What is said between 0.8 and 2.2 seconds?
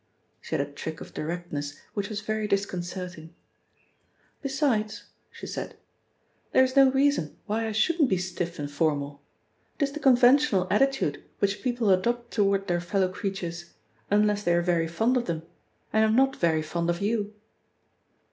of directness which